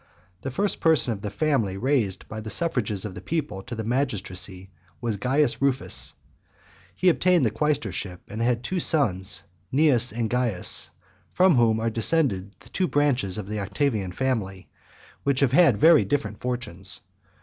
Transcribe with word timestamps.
The 0.41 0.49
first 0.49 0.81
person 0.81 1.13
of 1.13 1.21
the 1.21 1.29
family 1.29 1.77
raised 1.77 2.27
by 2.27 2.41
the 2.41 2.49
suffrages 2.49 3.05
of 3.05 3.13
the 3.13 3.21
people 3.21 3.61
to 3.61 3.75
the 3.75 3.83
magistracy, 3.83 4.71
was 4.99 5.15
Caius 5.15 5.61
Rufus. 5.61 6.15
He 6.95 7.07
obtained 7.07 7.45
the 7.45 7.51
quaestorship, 7.51 8.21
and 8.27 8.41
had 8.41 8.63
two 8.63 8.79
sons, 8.79 9.43
Cneius 9.71 10.11
and 10.11 10.27
Caius; 10.27 10.89
from 11.29 11.53
whom 11.53 11.79
are 11.79 11.91
descended 11.91 12.55
the 12.61 12.69
two 12.69 12.87
branches 12.87 13.37
of 13.37 13.45
the 13.45 13.59
Octavian 13.59 14.11
family, 14.11 14.69
which 15.21 15.41
have 15.41 15.51
had 15.51 15.77
very 15.77 16.03
different 16.03 16.39
fortunes. 16.39 17.01